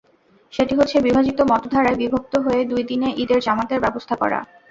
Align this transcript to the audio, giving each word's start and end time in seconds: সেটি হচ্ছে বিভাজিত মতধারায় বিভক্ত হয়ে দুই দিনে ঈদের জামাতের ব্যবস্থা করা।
সেটি 0.53 0.73
হচ্ছে 0.75 0.97
বিভাজিত 1.01 1.39
মতধারায় 1.51 1.99
বিভক্ত 2.01 2.33
হয়ে 2.45 2.61
দুই 2.71 2.81
দিনে 2.89 3.07
ঈদের 3.23 3.39
জামাতের 3.47 3.79
ব্যবস্থা 3.81 4.15
করা। 4.21 4.39